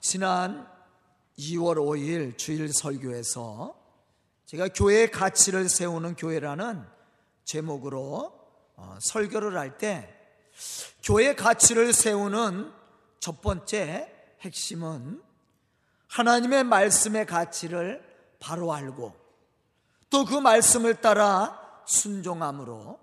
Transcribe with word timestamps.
지난 0.00 0.66
2월 1.38 1.76
5일 1.76 2.36
주일 2.38 2.72
설교에서 2.72 3.74
제가 4.46 4.68
교회의 4.68 5.10
가치를 5.10 5.68
세우는 5.68 6.16
교회라는 6.16 6.84
제목으로 7.44 8.32
어, 8.76 8.98
설교를 9.00 9.56
할 9.56 9.78
때 9.78 10.12
교회 11.02 11.34
가치를 11.34 11.92
세우는 11.92 12.72
첫 13.20 13.42
번째 13.42 14.12
핵심은 14.40 15.22
하나님의 16.08 16.64
말씀의 16.64 17.26
가치를 17.26 18.02
바로 18.40 18.72
알고 18.72 19.14
또 20.10 20.24
그 20.24 20.34
말씀을 20.34 21.00
따라 21.00 21.60
순종함으로 21.86 22.98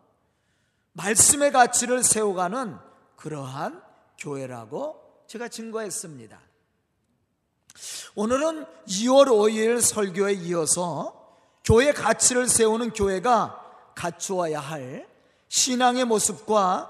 말씀의 0.93 1.51
가치를 1.51 2.03
세워가는 2.03 2.77
그러한 3.15 3.81
교회라고 4.17 5.23
제가 5.27 5.47
증거했습니다. 5.47 6.52
오늘은 8.15 8.65
2월 8.87 9.27
5일 9.27 9.81
설교에 9.81 10.33
이어서 10.33 11.19
교회 11.63 11.91
가치를 11.91 12.47
세우는 12.47 12.91
교회가 12.91 13.93
갖추어야 13.95 14.59
할 14.59 15.07
신앙의 15.49 16.05
모습과 16.05 16.89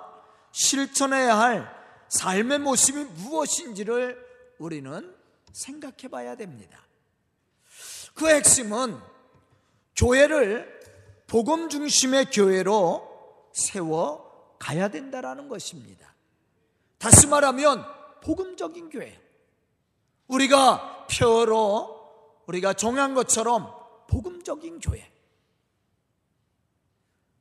실천해야 0.52 1.38
할 1.38 1.84
삶의 2.10 2.60
모습이 2.60 3.04
무엇인지를 3.04 4.18
우리는 4.60 5.16
생각해 5.52 6.10
봐야 6.10 6.36
됩니다. 6.36 6.80
그 8.14 8.28
핵심은 8.28 9.00
교회를 9.96 10.82
복음 11.28 11.70
중심의 11.70 12.26
교회로 12.32 13.50
세워 13.54 14.56
가야 14.60 14.90
된다라는 14.90 15.48
것입니다. 15.48 16.14
다시 16.98 17.28
말하면 17.28 17.86
복음적인 18.22 18.90
교회. 18.90 19.23
우리가 20.28 21.08
표로 21.08 22.44
우리가 22.48 22.74
정한 22.74 23.14
것처럼 23.14 23.74
복음적인 24.08 24.80
교회. 24.80 25.12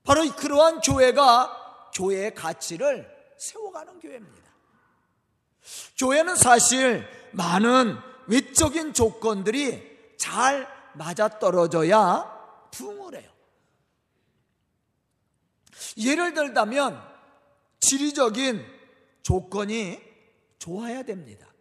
바로 0.04 0.28
그러한 0.34 0.80
교회가 0.80 1.90
교회의 1.94 2.34
가치를 2.34 3.08
세워가는 3.38 4.00
교회입니다. 4.00 4.52
교회는 5.98 6.36
사실 6.36 7.06
많은 7.32 7.96
외적인 8.26 8.94
조건들이 8.94 10.16
잘 10.18 10.66
맞아떨어져야 10.94 12.68
부흥을 12.70 13.20
해요. 13.20 13.30
예를 15.98 16.34
들자면 16.34 17.00
지리적인 17.80 18.64
조건이 19.22 20.00
좋아야 20.58 21.02
됩니다. 21.02 21.51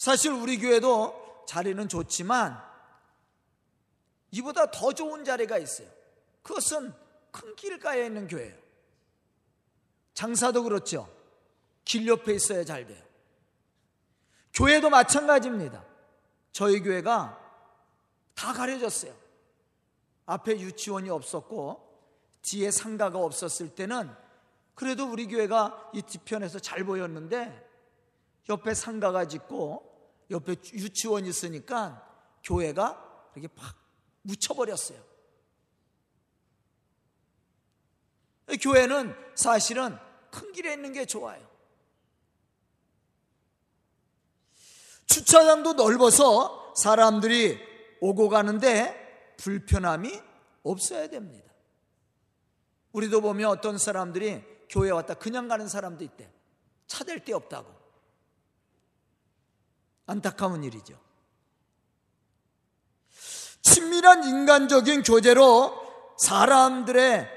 사실 0.00 0.32
우리 0.32 0.58
교회도 0.58 1.44
자리는 1.46 1.86
좋지만 1.86 2.58
이보다 4.30 4.70
더 4.70 4.94
좋은 4.94 5.26
자리가 5.26 5.58
있어요. 5.58 5.86
그것은 6.42 6.94
큰 7.30 7.54
길가에 7.54 8.06
있는 8.06 8.26
교회예요. 8.26 8.56
장사도 10.14 10.62
그렇죠. 10.62 11.06
길 11.84 12.06
옆에 12.06 12.32
있어야 12.32 12.64
잘 12.64 12.86
돼요. 12.86 13.04
교회도 14.54 14.88
마찬가지입니다. 14.88 15.84
저희 16.52 16.80
교회가 16.80 17.38
다 18.34 18.52
가려졌어요. 18.54 19.14
앞에 20.24 20.60
유치원이 20.60 21.10
없었고 21.10 22.00
뒤에 22.40 22.70
상가가 22.70 23.18
없었을 23.18 23.74
때는 23.74 24.10
그래도 24.74 25.10
우리 25.10 25.26
교회가 25.26 25.90
이 25.92 26.00
뒤편에서 26.00 26.58
잘 26.58 26.84
보였는데 26.84 27.68
옆에 28.48 28.72
상가가 28.72 29.28
짓고 29.28 29.89
옆에 30.30 30.56
유치원이 30.72 31.28
있으니까 31.28 32.06
교회가 32.44 33.30
이렇게 33.34 33.48
팍 33.54 33.76
묻혀버렸어요. 34.22 35.02
교회는 38.60 39.14
사실은 39.34 39.96
큰 40.30 40.52
길에 40.52 40.72
있는 40.72 40.92
게 40.92 41.04
좋아요. 41.04 41.48
주차장도 45.06 45.74
넓어서 45.74 46.74
사람들이 46.76 47.58
오고 48.00 48.28
가는데 48.28 49.34
불편함이 49.38 50.20
없어야 50.62 51.08
됩니다. 51.08 51.50
우리도 52.92 53.20
보면 53.20 53.50
어떤 53.50 53.78
사람들이 53.78 54.44
교회 54.68 54.90
왔다 54.90 55.14
그냥 55.14 55.48
가는 55.48 55.68
사람도 55.68 56.04
있대. 56.04 56.32
차댈 56.86 57.24
데 57.24 57.32
없다고. 57.32 57.79
안타까운 60.10 60.64
일이죠. 60.64 60.98
친밀한 63.62 64.24
인간적인 64.24 65.04
교제로 65.04 65.72
사람들의 66.18 67.28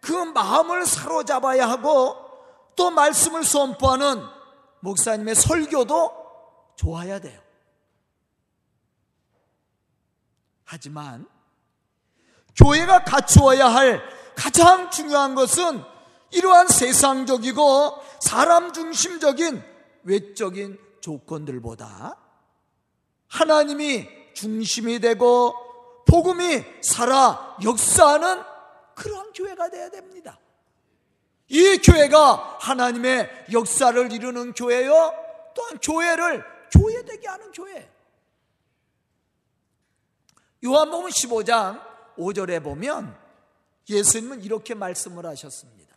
그 0.00 0.12
마음을 0.12 0.86
사로잡아야 0.86 1.68
하고 1.68 2.16
또 2.76 2.90
말씀을 2.90 3.44
선포하는 3.44 4.24
목사님의 4.80 5.34
설교도 5.34 6.74
좋아야 6.76 7.18
돼요. 7.18 7.40
하지만 10.64 11.26
교회가 12.56 13.04
갖추어야 13.04 13.66
할 13.66 14.00
가장 14.36 14.90
중요한 14.90 15.34
것은 15.34 15.82
이러한 16.30 16.68
세상적이고 16.68 17.98
사람 18.20 18.72
중심적인 18.72 19.71
외적인 20.04 20.78
조건들보다 21.00 22.16
하나님이 23.28 24.08
중심이 24.34 25.00
되고 25.00 25.54
복음이 26.06 26.64
살아 26.82 27.56
역사하는 27.62 28.42
그러한 28.94 29.32
교회가 29.32 29.70
되어야 29.70 29.90
됩니다. 29.90 30.38
이 31.48 31.78
교회가 31.78 32.58
하나님의 32.60 33.46
역사를 33.52 34.12
이루는 34.12 34.54
교회요. 34.54 35.12
또한 35.54 35.78
교회를 35.82 36.44
교회되게 36.70 37.28
하는 37.28 37.52
교회. 37.52 37.90
요한복음 40.64 41.10
15장 41.10 41.82
5절에 42.16 42.62
보면 42.62 43.18
예수님은 43.88 44.42
이렇게 44.42 44.74
말씀을 44.74 45.26
하셨습니다. 45.26 45.96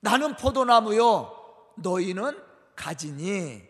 나는 0.00 0.36
포도나무요 0.36 1.32
너희는 1.76 2.45
가지니 2.76 3.62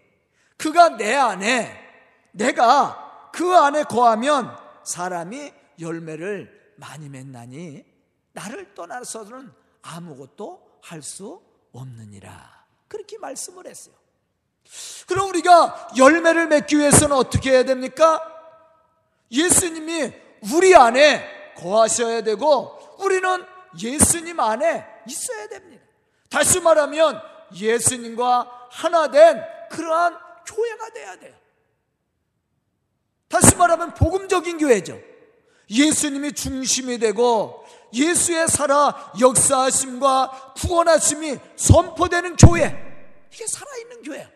그가 0.57 0.97
내 0.97 1.15
안에 1.15 1.85
내가 2.33 3.31
그 3.33 3.55
안에 3.55 3.85
거하면 3.85 4.57
사람이 4.85 5.53
열매를 5.81 6.75
많이 6.77 7.09
맺나니 7.09 7.85
나를 8.33 8.75
떠나서는 8.75 9.53
아무것도 9.83 10.81
할 10.83 11.03
수 11.03 11.43
없느니라. 11.73 12.65
그렇게 12.89 13.19
말씀을 13.19 13.67
했어요. 13.67 13.95
그럼 15.07 15.29
우리가 15.29 15.89
열매를 15.97 16.47
맺기 16.49 16.79
위해서는 16.79 17.17
어떻게 17.17 17.51
해야 17.51 17.65
됩니까? 17.65 18.21
예수님이 19.31 20.13
우리 20.55 20.75
안에 20.75 21.55
거하셔야 21.57 22.23
되고 22.23 22.79
우리는 22.99 23.45
예수님 23.81 24.41
안에 24.41 24.87
있어야 25.09 25.49
됩니다. 25.49 25.85
다시 26.31 26.61
말하면 26.61 27.21
예수님과 27.55 28.56
하나 28.71 29.11
된 29.11 29.43
그러한 29.71 30.19
교회가 30.47 30.91
돼야 30.91 31.17
돼요. 31.19 31.35
다시 33.29 33.57
말하면 33.57 33.95
복음적인 33.95 34.59
교회죠. 34.59 34.99
예수님이 35.69 36.33
중심이 36.33 36.99
되고 36.99 37.67
예수의 37.93 38.49
살아 38.49 39.13
역사하심과 39.21 40.55
구원하심이 40.57 41.39
선포되는 41.57 42.37
교회. 42.37 42.87
이게 43.33 43.47
살아있는 43.47 44.03
교회야. 44.03 44.31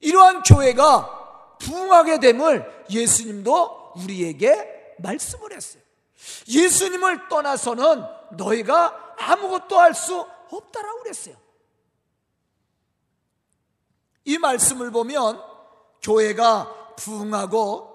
이러한 0.00 0.42
교회가 0.42 1.56
부흥하게 1.60 2.20
됨을 2.20 2.84
예수님도 2.90 3.92
우리에게 3.96 4.94
말씀을 4.98 5.52
했어요. 5.52 5.82
예수님을 6.48 7.28
떠나서는 7.28 8.04
너희가 8.32 9.14
아무것도 9.18 9.78
할 9.78 9.94
수 9.94 10.26
없다라고 10.50 11.02
그랬어요. 11.02 11.36
이 14.24 14.38
말씀을 14.38 14.90
보면 14.90 15.40
교회가 16.02 16.94
부흥하고 16.96 17.90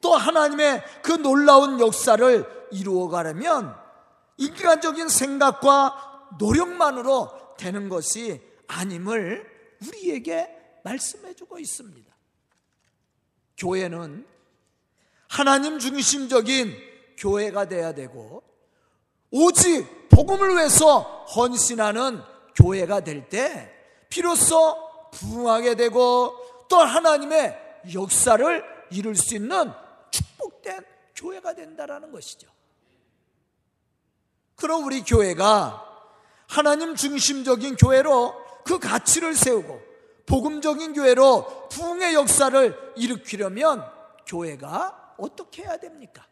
또 0.00 0.14
하나님의 0.14 0.82
그 1.02 1.12
놀라운 1.12 1.80
역사를 1.80 2.68
이루어가려면 2.70 3.74
인간적인 4.36 5.08
생각과 5.08 6.36
노력만으로 6.38 7.56
되는 7.56 7.88
것이 7.88 8.40
아님을 8.68 9.44
우리에게 9.86 10.48
말씀해 10.84 11.34
주고 11.34 11.58
있습니다. 11.58 12.14
교회는 13.56 14.26
하나님 15.28 15.78
중심적인 15.78 16.74
교회가 17.16 17.66
돼야 17.66 17.92
되고 17.92 18.42
오직 19.30 20.08
복음을 20.08 20.56
위해서 20.56 21.00
헌신하는 21.34 22.22
교회가 22.54 23.00
될 23.00 23.28
때 23.28 23.74
비로소 24.08 24.87
부흥하게 25.12 25.74
되고 25.74 26.34
또 26.68 26.76
하나님의 26.78 27.82
역사를 27.94 28.64
이룰 28.90 29.14
수 29.14 29.34
있는 29.34 29.72
축복된 30.10 30.84
교회가 31.14 31.54
된다라는 31.54 32.12
것이죠. 32.12 32.48
그럼 34.56 34.84
우리 34.84 35.02
교회가 35.02 35.84
하나님 36.46 36.94
중심적인 36.94 37.76
교회로 37.76 38.34
그 38.64 38.78
가치를 38.78 39.34
세우고 39.34 39.80
복음적인 40.26 40.92
교회로 40.92 41.68
부흥의 41.68 42.14
역사를 42.14 42.92
일으키려면 42.96 43.84
교회가 44.26 45.14
어떻게 45.18 45.62
해야 45.62 45.78
됩니까? 45.78 46.26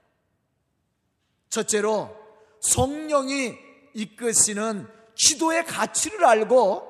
첫째로 1.48 2.14
성령이 2.60 3.54
이끄시는 3.94 4.86
기도의 5.14 5.64
가치를 5.64 6.24
알고 6.24 6.82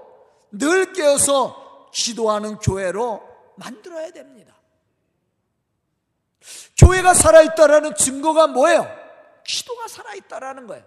늘 0.51 0.93
깨어서 0.93 1.66
기도하는 1.97 2.59
교회로 2.59 3.55
만들어야 3.57 4.11
됩니다. 4.11 4.55
교회가 6.77 7.15
살아있다라는 7.15 7.97
증거가 7.97 8.47
뭐예요? 8.47 8.87
기도가 9.45 9.89
살아있다라는 9.89 10.67
거예요. 10.67 10.85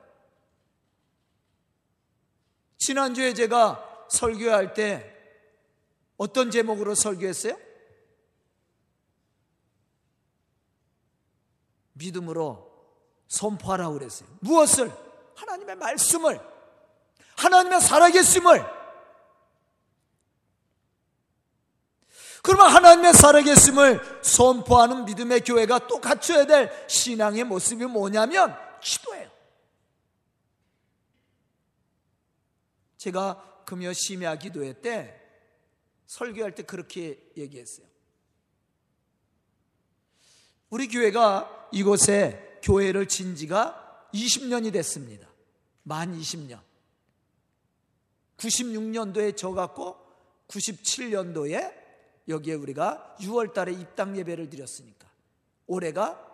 지난주에 2.78 3.34
제가 3.34 4.06
설교할 4.10 4.76
때 4.76 5.16
어떤 6.16 6.52
제목으로 6.52 6.94
설교했어요? 6.94 7.58
믿음으로 11.94 12.70
선포하라고 13.28 13.96
그랬어요. 13.96 14.30
무엇을? 14.42 14.92
하나님의 15.36 15.76
말씀을, 15.76 16.40
하나님의 17.36 17.82
살아계심을. 17.82 18.79
그러면 22.50 22.74
하나님의 22.74 23.14
살아계심을 23.14 24.24
선포하는 24.24 25.06
믿음의 25.06 25.42
교회가 25.42 25.86
또 25.88 26.02
갖춰야 26.02 26.48
될 26.48 26.72
신앙의 26.90 27.44
모습이 27.44 27.86
뭐냐면 27.86 28.58
기도예요. 28.82 29.30
제가 32.98 33.64
금요 33.68 33.94
심야 33.94 34.36
기도회 34.40 34.82
때 34.82 35.22
설교할 36.08 36.56
때 36.56 36.64
그렇게 36.64 37.24
얘기했어요. 37.38 37.86
우리 40.72 40.88
교회가 40.88 41.70
이곳에 41.72 42.60
교회를 42.64 43.08
진 43.08 43.36
지가 43.36 44.08
20년이 44.12 44.74
됐습니다. 44.74 45.30
만 45.84 46.20
20년. 46.20 46.60
96년도에 48.38 49.38
저 49.38 49.52
갖고 49.52 49.98
97년도에 50.48 51.79
여기에 52.30 52.54
우리가 52.54 53.16
6월 53.20 53.54
달에 53.54 53.74
입당 53.74 54.16
예배를 54.16 54.50
드렸으니까 54.50 55.10
올해가 55.66 56.26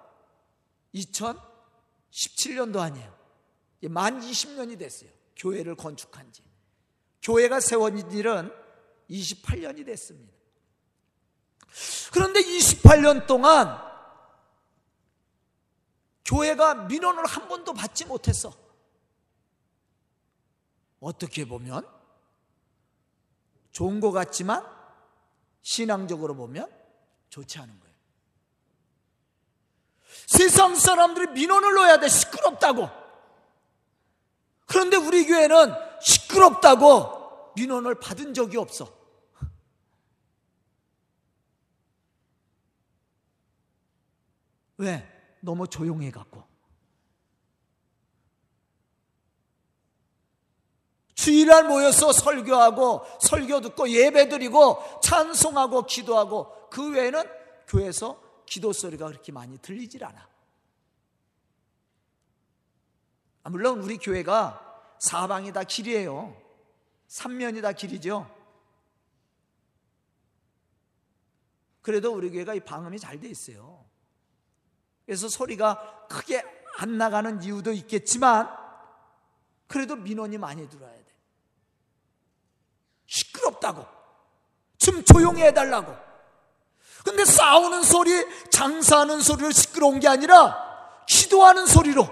2017년도 0.94 2.80
아니에요. 2.80 3.16
만 3.90 4.20
20년이 4.20 4.78
됐어요. 4.78 5.10
교회를 5.38 5.76
건축한 5.76 6.32
지. 6.32 6.44
교회가 7.22 7.60
세워진 7.60 8.12
일은 8.12 8.52
28년이 9.10 9.86
됐습니다. 9.86 10.34
그런데 12.12 12.42
28년 12.42 13.26
동안 13.28 13.84
교회가 16.26 16.86
민원을 16.86 17.26
한 17.26 17.48
번도 17.48 17.74
받지 17.74 18.06
못했어. 18.06 18.54
어떻게 21.00 21.46
보면 21.46 21.88
좋은 23.72 24.00
것 24.00 24.12
같지만 24.12 24.75
신앙적으로 25.66 26.36
보면 26.36 26.72
좋지 27.30 27.58
않은 27.58 27.80
거예요. 27.80 27.96
세상 30.28 30.76
사람들이 30.76 31.32
민원을 31.32 31.74
넣어야 31.74 32.00
돼. 32.00 32.08
시끄럽다고. 32.08 32.88
그런데 34.68 34.96
우리 34.96 35.26
교회는 35.26 35.74
시끄럽다고 36.02 37.54
민원을 37.56 38.00
받은 38.00 38.36
적이 38.36 38.58
없어. 38.58 38.96
왜? 44.78 45.38
너무 45.42 45.68
조용해 45.68 46.12
갖고. 46.12 46.44
주일날 51.26 51.68
모여서 51.68 52.14
설교하고 52.14 53.02
설교 53.20 53.62
듣고 53.62 53.90
예배 53.90 54.30
드리고 54.30 55.00
찬송하고 55.02 55.88
기도하고 55.88 56.70
그 56.70 56.92
외에는 56.92 57.24
교회에서 57.68 58.22
기도 58.46 58.72
소리가 58.72 59.08
그렇게 59.08 59.32
많이 59.32 59.58
들리질 59.58 60.04
않아. 60.04 60.30
아, 63.42 63.50
물론 63.50 63.82
우리 63.82 63.98
교회가 63.98 64.62
사방이 65.00 65.52
다 65.52 65.64
길이에요. 65.64 66.40
삼면이 67.08 67.64
다 67.64 67.72
길이죠. 67.72 68.30
그래도 71.82 72.14
우리 72.14 72.30
교회가 72.30 72.54
이 72.54 72.60
방음이 72.60 73.00
잘 73.00 73.20
돼 73.20 73.28
있어요. 73.30 73.84
그래서 75.08 75.28
소리가 75.28 76.06
크게 76.08 76.44
안 76.78 77.00
나가는 77.00 77.42
이유도 77.42 77.72
있겠지만 77.72 78.48
그래도 79.66 79.96
민원이 79.96 80.38
많이 80.38 80.70
들어야 80.70 80.94
돼. 80.94 81.05
시끄럽다고. 83.66 83.86
좀 84.78 85.04
조용히 85.04 85.42
해달라고. 85.42 85.96
근데 87.04 87.26
싸우는 87.26 87.84
소리, 87.84 88.12
장사하는 88.52 89.22
소리로 89.22 89.52
시끄러운 89.52 90.00
게 90.00 90.08
아니라 90.08 91.04
기도하는 91.08 91.66
소리로 91.66 92.08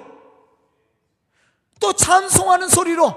또 1.79 1.94
찬송하는 1.94 2.69
소리로 2.69 3.15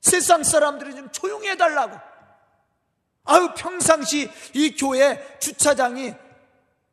세상 0.00 0.42
사람들이 0.44 0.94
좀 0.94 1.10
조용히 1.10 1.48
해달라고. 1.48 1.98
아유, 3.24 3.50
평상시 3.56 4.30
이 4.54 4.76
교회 4.76 5.38
주차장이 5.38 6.14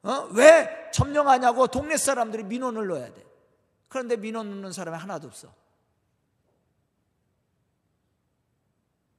어? 0.03 0.27
왜 0.31 0.69
점령하냐고 0.93 1.67
동네 1.67 1.97
사람들이 1.97 2.43
민원을 2.43 2.87
넣어야 2.87 3.11
돼. 3.11 3.25
그런데 3.89 4.15
민원 4.15 4.49
넣는 4.49 4.71
사람이 4.71 4.97
하나도 4.97 5.27
없어. 5.27 5.47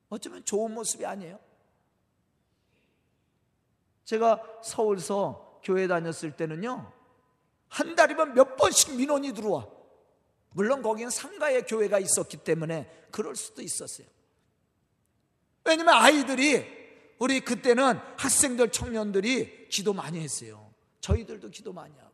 어쩌면 0.09 0.45
좋은 0.45 0.73
모습이 0.73 1.05
아니에요. 1.05 1.39
제가 4.05 4.41
서울서 4.63 5.61
교회 5.65 5.89
다녔을 5.89 6.37
때는요, 6.37 6.93
한 7.69 7.95
달이면 7.97 8.35
몇 8.35 8.57
번씩 8.57 8.97
민원이 8.97 9.33
들어와. 9.33 9.67
물론 10.53 10.81
거기는 10.81 11.11
상가의 11.11 11.67
교회가 11.67 11.99
있었기 11.99 12.39
때문에 12.39 13.09
그럴 13.11 13.35
수도 13.35 13.63
있었어요. 13.63 14.07
왜냐면 15.65 15.95
아이들이, 15.95 16.65
우리 17.19 17.41
그때는 17.41 17.99
학생들, 18.17 18.71
청년들이 18.71 19.69
기도 19.69 19.93
많이 19.93 20.21
했어요. 20.21 20.73
저희들도 21.01 21.51
기도 21.51 21.73
많이 21.73 21.97
하고 21.99 22.13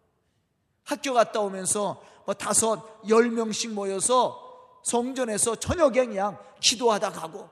학교 0.84 1.14
갔다 1.14 1.40
오면서 1.40 2.02
뭐 2.24 2.34
다섯 2.34 3.00
열 3.08 3.30
명씩 3.30 3.72
모여서 3.72 4.80
성전에서 4.84 5.56
저녁에 5.56 6.06
그냥 6.06 6.38
기도하다 6.60 7.10
가고 7.12 7.48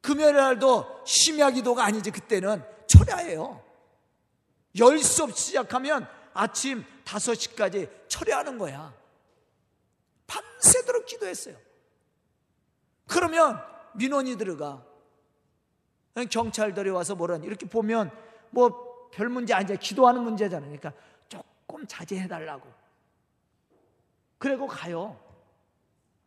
금요일 0.00 0.36
날도 0.36 1.02
심야 1.04 1.50
기도가 1.50 1.84
아니지 1.84 2.10
그때는 2.10 2.64
철야예요. 2.86 3.62
열 4.78 4.98
수업 5.00 5.36
시작하면 5.36 6.08
아침 6.32 6.84
다섯 7.04 7.34
시까지 7.34 7.88
철야하는 8.08 8.58
거야. 8.58 8.94
밤새도록 10.26 11.06
기도했어요. 11.06 11.56
그러면 13.06 13.60
민원이 13.94 14.36
들어가. 14.36 14.84
경찰들이 16.30 16.90
와서 16.90 17.14
뭐라니 17.14 17.46
이렇게 17.46 17.66
보면 17.66 18.10
뭐 18.50 18.90
별 19.10 19.28
문제 19.28 19.54
아니야. 19.54 19.76
기도하는 19.76 20.22
문제잖아요. 20.22 20.70
그러니까 20.78 20.92
조금 21.28 21.86
자제해 21.86 22.28
달라고. 22.28 22.68
그리고 24.38 24.66
가요. 24.66 25.18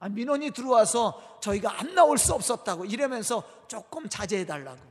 아, 0.03 0.09
민원이 0.09 0.51
들어와서 0.51 1.39
저희가 1.39 1.79
안 1.79 1.95
나올 1.95 2.17
수 2.17 2.33
없었다고 2.33 2.83
이러면서 2.83 3.41
조금 3.69 4.09
자제해 4.09 4.45
달라고. 4.45 4.81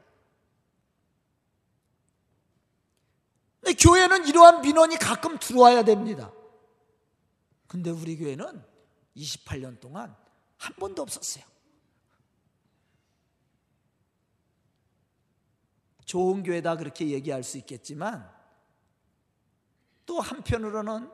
근데 3.61 3.75
교회는 3.75 4.27
이러한 4.27 4.63
민원이 4.63 4.97
가끔 4.97 5.39
들어와야 5.39 5.85
됩니다. 5.85 6.33
근데 7.69 7.91
우리 7.91 8.17
교회는 8.17 8.65
28년 9.15 9.79
동안 9.81 10.17
한 10.57 10.75
번도 10.77 11.03
없었어요. 11.03 11.45
좋은 16.07 16.43
교회다 16.43 16.77
그렇게 16.77 17.09
얘기할 17.09 17.43
수 17.43 17.59
있겠지만 17.59 18.35
또 20.07 20.21
한편으로는 20.21 21.11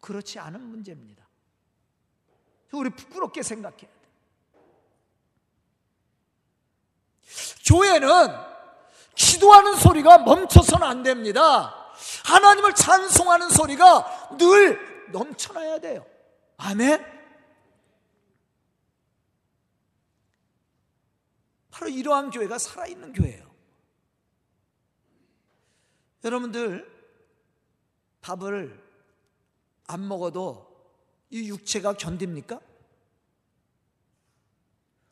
그렇지 0.00 0.38
않은 0.38 0.62
문제입니다. 0.62 1.21
우리 2.72 2.90
부끄럽게 2.90 3.42
생각해야 3.42 3.78
돼. 3.80 4.02
교회 7.66 7.98
교회는 8.00 8.08
기도하는 9.14 9.76
소리가 9.76 10.18
멈춰서는 10.18 10.86
안 10.86 11.02
됩니다. 11.02 11.92
하나님을 12.24 12.74
찬송하는 12.74 13.50
소리가 13.50 14.36
늘 14.38 15.10
넘쳐나야 15.12 15.78
돼요. 15.78 16.04
아멘? 16.56 17.04
바로 21.70 21.88
이러한 21.88 22.30
교회가 22.30 22.58
살아있는 22.58 23.12
교회예요. 23.12 23.50
여러분들, 26.24 26.90
밥을 28.20 28.80
안 29.88 30.06
먹어도 30.06 30.71
이 31.32 31.48
육체가 31.48 31.94
견딥니까? 31.94 32.60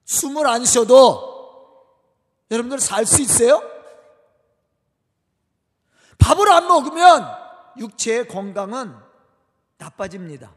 숨을 0.05 0.47
안 0.47 0.65
쉬어도 0.65 1.31
여러분들 2.51 2.79
살 2.79 3.07
수 3.07 3.23
있어요? 3.23 3.63
밥을 6.19 6.49
안 6.51 6.69
먹으면 6.69 7.25
육체의 7.79 8.29
건강은 8.29 8.95
나빠집니다. 9.79 10.55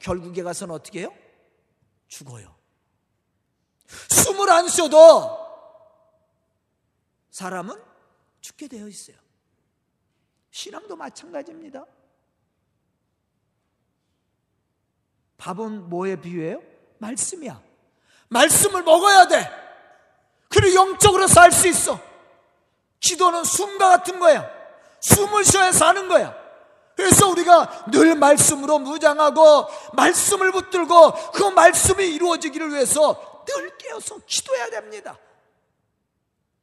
결국에 0.00 0.42
가서는 0.42 0.74
어떻게 0.74 1.00
해요? 1.00 1.14
죽어요. 2.08 2.54
숨을 4.10 4.50
안 4.50 4.68
쉬어도 4.68 5.38
사람은 7.30 7.82
죽게 8.42 8.68
되어 8.68 8.86
있어요. 8.86 9.16
신앙도 10.50 10.94
마찬가지입니다. 10.94 11.86
밥은 15.38 15.88
뭐에 15.90 16.16
비유해요? 16.20 16.60
말씀이야. 16.98 17.60
말씀을 18.28 18.82
먹어야 18.82 19.26
돼. 19.28 19.50
그리고 20.48 20.74
영적으로 20.74 21.26
살 21.26 21.50
수 21.52 21.68
있어. 21.68 21.98
기도는 23.00 23.44
숨과 23.44 23.88
같은 23.88 24.18
거야. 24.18 24.48
숨을 25.00 25.44
쉬어야 25.44 25.72
사는 25.72 26.08
거야. 26.08 26.34
그래서 26.96 27.28
우리가 27.28 27.86
늘 27.90 28.14
말씀으로 28.14 28.78
무장하고 28.78 29.66
말씀을 29.94 30.52
붙들고 30.52 31.32
그 31.32 31.42
말씀이 31.50 32.06
이루어지기를 32.14 32.70
위해서 32.70 33.44
늘 33.46 33.76
깨어서 33.76 34.18
기도해야 34.26 34.70
됩니다. 34.70 35.18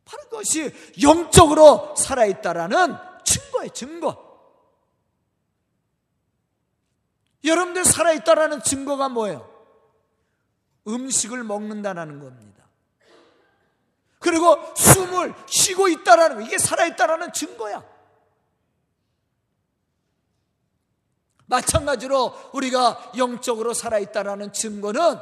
바로 0.05 0.23
그것이 0.23 0.73
영적으로 1.01 1.93
살아있다라는 1.95 2.97
증거예요, 3.23 3.69
증거. 3.69 4.30
여러분들 7.43 7.85
살아있다라는 7.85 8.63
증거가 8.63 9.09
뭐예요? 9.09 9.49
음식을 10.87 11.43
먹는다라는 11.43 12.19
겁니다. 12.19 12.65
그리고 14.19 14.57
숨을 14.75 15.33
쉬고 15.47 15.87
있다라는 15.87 16.37
거, 16.37 16.41
이게 16.43 16.57
살아있다라는 16.57 17.33
증거야. 17.33 17.83
마찬가지로 21.47 22.33
우리가 22.53 23.11
영적으로 23.17 23.73
살아있다라는 23.73 24.53
증거는 24.53 25.19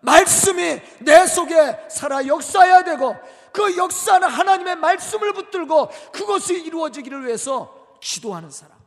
말씀이 0.00 0.80
내 1.00 1.26
속에 1.26 1.88
살아 1.88 2.26
역사해야 2.26 2.84
되고 2.84 3.16
그 3.52 3.76
역사는 3.76 4.28
하나님의 4.28 4.76
말씀을 4.76 5.32
붙들고 5.32 5.88
그것이 6.12 6.60
이루어지기를 6.60 7.24
위해서 7.26 7.96
기도하는 8.00 8.50
사람. 8.50 8.79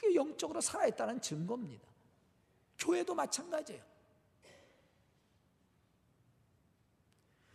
그게 0.00 0.14
영적으로 0.14 0.60
살아있다는 0.60 1.20
증거입니다. 1.20 1.86
교회도 2.78 3.14
마찬가지예요. 3.14 3.82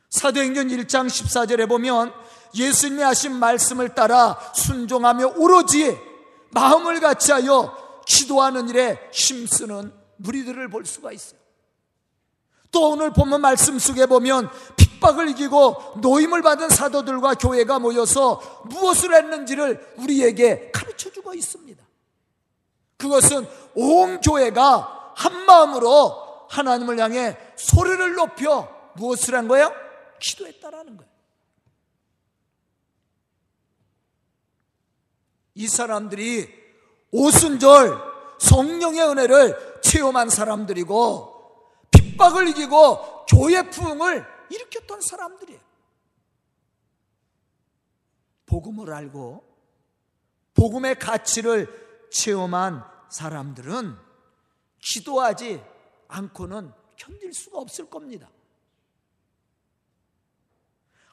사도행전 0.10 0.67
1장 0.67 1.07
14절에 1.07 1.69
보면 1.69 2.13
예수님이 2.55 3.01
하신 3.01 3.36
말씀을 3.36 3.95
따라 3.95 4.38
순종하며 4.53 5.36
오로지 5.38 5.98
마음을 6.50 7.00
같이하여 7.00 8.03
기도하는 8.05 8.67
일에 8.69 9.10
힘쓰는 9.13 9.93
무리들을 10.17 10.67
볼 10.69 10.86
수가 10.86 11.12
있어요. 11.13 11.39
또 12.71 12.91
오늘 12.91 13.12
본문 13.12 13.41
말씀 13.41 13.79
속에 13.79 14.05
보면 14.05 14.50
핍박을 14.75 15.29
이기고 15.29 16.00
노임을 16.01 16.41
받은 16.41 16.69
사도들과 16.69 17.36
교회가 17.36 17.79
모여서 17.79 18.41
무엇을 18.65 19.13
했는지를 19.13 19.93
우리에게 19.98 20.71
가르쳐 20.71 21.12
주고 21.12 21.33
있습니다. 21.33 21.90
그것은 23.01 23.48
온 23.74 24.22
교회가 24.22 25.13
한 25.15 25.46
마음으로 25.46 26.46
하나님을 26.50 27.00
향해 27.00 27.36
소리를 27.55 28.13
높여 28.13 28.91
무엇을 28.96 29.34
한 29.34 29.48
거예요? 29.48 29.74
기도했다라는 30.20 30.98
거예요. 30.98 31.12
이 35.55 35.67
사람들이 35.67 36.48
오순절 37.12 38.12
성령의 38.39 39.01
은혜를 39.01 39.81
체험한 39.81 40.29
사람들이고 40.29 41.72
핍박을 41.89 42.50
이기고 42.50 43.25
교회 43.25 43.67
부흥을 43.70 44.25
일으켰던 44.50 45.01
사람들이에요. 45.01 45.60
복음을 48.46 48.93
알고 48.93 49.43
복음의 50.53 51.00
가치를 51.00 52.08
체험한 52.12 52.90
사람들은 53.11 53.97
기도하지 54.79 55.63
않고는 56.07 56.73
견딜 56.95 57.33
수가 57.33 57.59
없을 57.59 57.89
겁니다. 57.89 58.29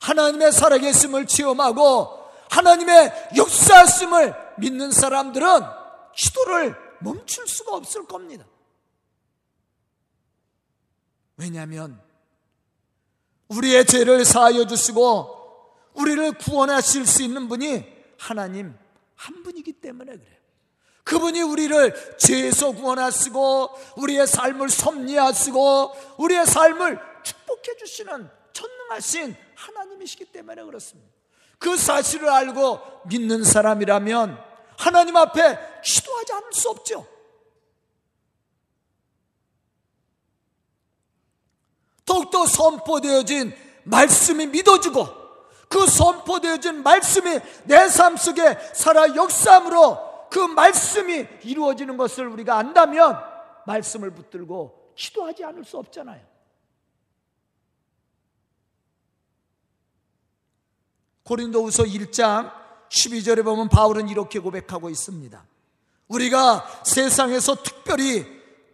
하나님의 0.00 0.52
살아계심을 0.52 1.26
체험하고 1.26 2.30
하나님의 2.50 3.30
역사심을 3.36 4.54
믿는 4.58 4.90
사람들은 4.90 5.60
기도를 6.14 6.76
멈출 7.00 7.46
수가 7.46 7.74
없을 7.74 8.06
겁니다. 8.06 8.46
왜냐하면 11.36 12.00
우리의 13.48 13.86
죄를 13.86 14.24
사하여 14.24 14.66
주시고 14.66 15.36
우리를 15.94 16.32
구원하실 16.38 17.06
수 17.06 17.22
있는 17.22 17.48
분이 17.48 17.84
하나님 18.18 18.76
한 19.14 19.42
분이기 19.42 19.72
때문에 19.74 20.16
그래요. 20.16 20.37
그분이 21.08 21.40
우리를 21.40 22.18
죄에서 22.18 22.72
구원하시고 22.72 23.70
우리의 23.96 24.26
삶을 24.26 24.68
섭리하시고 24.68 26.16
우리의 26.18 26.44
삶을 26.44 26.98
축복해 27.22 27.76
주시는 27.78 28.30
전능하신 28.52 29.34
하나님이시기 29.54 30.26
때문에 30.26 30.62
그렇습니다. 30.64 31.10
그 31.58 31.78
사실을 31.78 32.28
알고 32.28 32.80
믿는 33.06 33.42
사람이라면 33.42 34.38
하나님 34.76 35.16
앞에 35.16 35.80
기도하지 35.82 36.32
않을 36.34 36.52
수 36.52 36.68
없죠. 36.68 37.06
더욱더 42.04 42.44
선포되어진 42.44 43.56
말씀이 43.84 44.46
믿어지고 44.46 45.08
그 45.70 45.86
선포되어진 45.86 46.82
말씀이 46.82 47.40
내 47.64 47.88
삶 47.88 48.16
속에 48.18 48.58
살아 48.74 49.14
역사함으로 49.14 50.07
그 50.30 50.38
말씀이 50.38 51.26
이루어지는 51.44 51.96
것을 51.96 52.26
우리가 52.28 52.56
안다면 52.56 53.18
말씀을 53.66 54.10
붙들고 54.10 54.92
기도하지 54.94 55.44
않을 55.44 55.64
수 55.64 55.78
없잖아요. 55.78 56.20
고린도후서 61.24 61.84
1장 61.84 62.52
12절에 62.88 63.44
보면 63.44 63.68
바울은 63.68 64.08
이렇게 64.08 64.38
고백하고 64.38 64.88
있습니다. 64.88 65.44
우리가 66.08 66.82
세상에서 66.84 67.56
특별히 67.62 68.26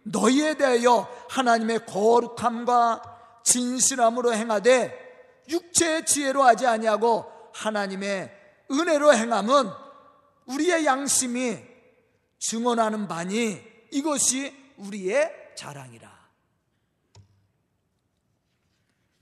너희에 0.03 0.55
대하여 0.55 1.07
하나님의 1.29 1.85
거룩함과 1.85 3.41
진실함으로 3.43 4.33
행하되 4.33 5.43
육체의 5.49 6.05
지혜로 6.05 6.43
하지 6.43 6.65
아니하고 6.65 7.25
하나님의 7.53 8.31
은혜로 8.71 9.13
행함은 9.13 9.84
우리의 10.45 10.85
양심이 10.85 11.57
증언하는 12.39 13.07
바니 13.07 13.61
이것이 13.91 14.55
우리의 14.77 15.53
자랑이라. 15.55 16.13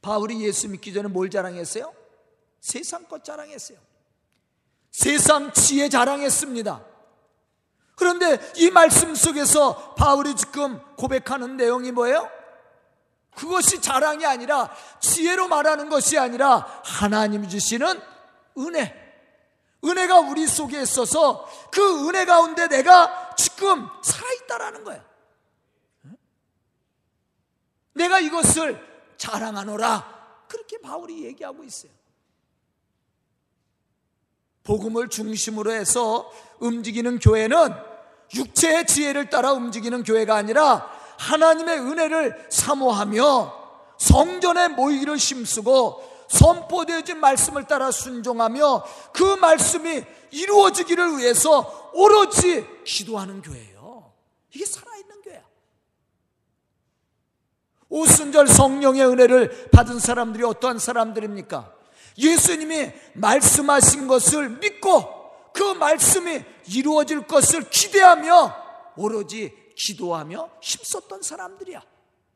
바울이 0.02 0.42
예수 0.44 0.68
믿기 0.68 0.94
전에 0.94 1.08
뭘 1.08 1.30
자랑했어요? 1.30 1.94
세상 2.60 3.08
것 3.08 3.24
자랑했어요. 3.24 3.78
세상 4.92 5.54
지혜 5.54 5.90
자랑했습니다. 5.90 6.86
그런데 7.96 8.38
이 8.58 8.70
말씀 8.70 9.16
속에서 9.16 9.96
바울이 9.96 10.36
지금 10.36 10.82
고백하는 10.96 11.58
내용이 11.58 11.92
뭐예요? 11.92 12.30
그것이 13.36 13.82
자랑이 13.82 14.26
아니라 14.26 14.74
지혜로 15.00 15.48
말하는 15.48 15.90
것이 15.90 16.18
아니라 16.18 16.82
하나님이 16.84 17.50
주시는 17.50 18.00
은혜. 18.58 19.03
은혜가 19.86 20.20
우리 20.22 20.48
속에 20.48 20.82
있어서 20.82 21.48
그 21.72 22.08
은혜 22.08 22.26
가운데 22.26 22.68
내가 22.68 23.36
지금 23.36 23.88
살아있다라는 24.02 24.84
거야. 24.84 25.04
내가 27.94 28.20
이것을 28.20 28.82
자랑하노라. 29.18 30.46
그렇게 30.48 30.78
바울이 30.80 31.26
얘기하고 31.26 31.64
있어요. 31.64 31.92
복음을 34.64 35.10
중심으로 35.10 35.72
해서 35.72 36.32
움직이는 36.60 37.20
교회는 37.20 37.74
육체의 38.34 38.88
지혜를 38.88 39.30
따라 39.30 39.54
움직이는 39.54 40.04
교회가 40.04 40.36
아니라 40.36 40.90
하나님의 41.20 41.80
은혜를 41.80 42.48
사모하며 42.50 43.64
성전에 44.00 44.70
모이기를 44.70 45.18
힘쓰고 45.18 46.13
선포되어진 46.34 47.20
말씀을 47.20 47.66
따라 47.66 47.92
순종하며 47.92 48.84
그 49.14 49.24
말씀이 49.36 50.04
이루어지기를 50.32 51.18
위해서 51.18 51.92
오로지 51.94 52.66
기도하는 52.84 53.42
교회예요. 53.42 54.12
이게 54.54 54.66
살아있는 54.66 55.22
교회야. 55.22 55.44
오순절 57.90 58.48
성령의 58.48 59.06
은혜를 59.06 59.70
받은 59.72 60.00
사람들이 60.00 60.44
어떠한 60.44 60.80
사람들입니까? 60.80 61.72
예수님이 62.18 62.92
말씀하신 63.14 64.08
것을 64.08 64.50
믿고 64.50 65.52
그 65.54 65.62
말씀이 65.62 66.44
이루어질 66.68 67.28
것을 67.28 67.70
기대하며 67.70 68.64
오로지 68.96 69.54
기도하며 69.76 70.50
힘썼던 70.62 71.22
사람들이야. 71.22 71.93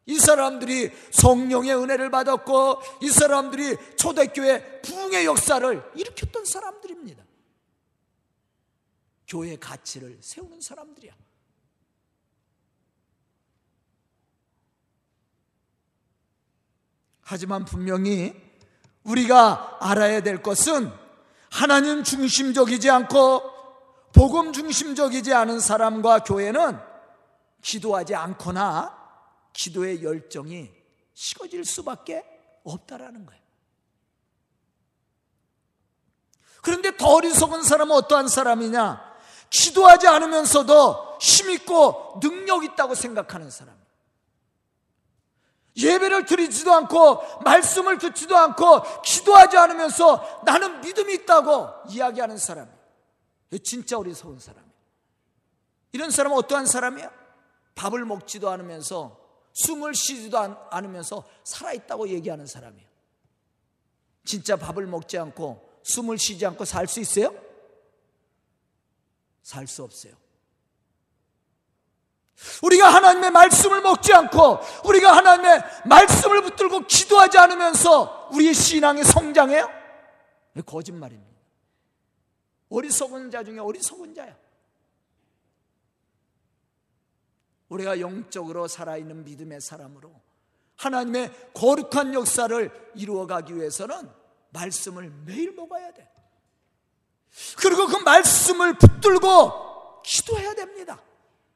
이 0.08 0.18
사람들이 0.18 0.92
성령의 1.12 1.76
은혜를 1.76 2.10
받았고 2.10 2.82
이 3.02 3.10
사람들이 3.10 3.76
초대교회 3.98 4.82
부흥의 4.82 5.26
역사를 5.26 5.92
일으켰던 5.96 6.46
사람들입니다. 6.46 7.24
교회 9.28 9.58
가치를 9.58 10.18
세우는 10.22 10.62
사람들이야. 10.62 11.14
하지만 17.22 17.66
분명히 17.66 18.34
우리가 19.04 19.78
알아야 19.82 20.22
될 20.22 20.42
것은 20.42 20.90
하나님 21.52 22.04
중심적이지 22.04 22.90
않고 22.90 23.42
복음 24.14 24.54
중심적이지 24.54 25.34
않은 25.34 25.60
사람과 25.60 26.20
교회는 26.20 26.80
기도하지 27.62 28.16
않거나 28.16 28.97
기도의 29.58 30.04
열정이 30.04 30.72
식어질 31.14 31.66
수밖에 31.66 32.24
없다라는 32.64 33.26
거예요. 33.26 33.42
그런데 36.62 36.96
더 36.96 37.16
어리석은 37.16 37.64
사람은 37.64 37.96
어떠한 37.96 38.28
사람이냐? 38.28 39.18
기도하지 39.50 40.08
않으면서도 40.08 41.18
힘있고 41.20 42.20
능력 42.22 42.64
있다고 42.64 42.94
생각하는 42.94 43.50
사람. 43.50 43.76
예배를 45.76 46.26
드리지도 46.26 46.74
않고 46.74 47.42
말씀을 47.44 47.98
듣지도 47.98 48.38
않고 48.38 49.02
기도하지 49.02 49.58
않으면서 49.58 50.42
나는 50.46 50.82
믿음이 50.82 51.14
있다고 51.14 51.90
이야기하는 51.90 52.38
사람. 52.38 52.72
진짜 53.64 53.98
어리석은 53.98 54.40
사람. 54.40 54.64
이런 55.94 56.12
사람은 56.12 56.38
어떠한 56.38 56.68
사람이야? 56.68 57.12
밥을 57.76 58.06
먹지도 58.06 58.50
않으면서 58.50 59.27
숨을 59.58 59.96
쉬지도 59.96 60.38
않으면서 60.70 61.24
살아있다고 61.44 62.10
얘기하는 62.10 62.46
사람이에요. 62.46 62.88
진짜 64.26 64.56
밥을 64.56 64.86
먹지 64.88 65.18
않고 65.18 65.82
숨을 65.84 66.18
쉬지 66.18 66.46
않고 66.46 66.66
살 66.66 66.88
수 66.88 67.00
있어요? 67.00 67.34
살 69.42 69.66
수 69.68 69.84
없어요. 69.84 70.14
우리가 72.62 72.94
하나님의 72.94 73.32
말씀을 73.32 73.82
먹지 73.82 74.14
않고 74.14 74.60
우리가 74.86 75.16
하나님의 75.16 75.64
말씀을 75.86 76.44
붙들고 76.44 76.82
기도하지 76.82 77.38
않으면서 77.40 78.30
우리의 78.34 78.54
신앙이 78.54 79.04
성장해요? 79.04 79.68
거짓말입니다. 80.66 81.38
어리석은 82.70 83.32
자 83.32 83.44
중에 83.44 83.58
어리석은 83.60 84.14
자야. 84.14 84.36
우리가 87.70 88.00
영적으로 88.00 88.68
살아있는 88.68 89.24
믿음의 89.26 89.62
사람으로 89.62 90.14
하나님의 90.78 91.52
거룩한 91.54 92.14
역사를 92.14 92.92
이루어가기 92.96 93.56
위해서는 93.56 94.10
말씀을 94.52 95.12
매일 95.26 95.54
먹어야 95.54 95.92
돼. 95.94 96.10
그리고 97.58 97.88
그 97.88 97.98
말씀을 97.98 98.78
붙들고 98.78 100.02
기도해야 100.04 100.54
됩니다. 100.54 101.02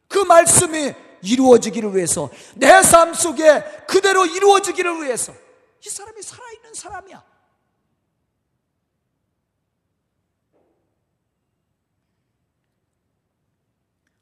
그 0.08 0.20
말씀이 0.20 0.94
이루어지기를 1.24 1.96
위해서 1.96 2.30
내 2.56 2.82
삶 2.82 3.14
속에 3.14 3.86
그대로 3.88 4.26
이루어지기를 4.26 5.04
위해서 5.04 5.34
이 5.86 5.90
사람이 5.90 6.22
살아있는 6.22 6.74
사람이야. 6.74 7.24